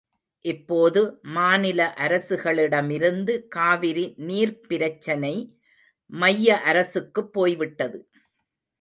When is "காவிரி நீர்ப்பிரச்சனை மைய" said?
3.47-6.61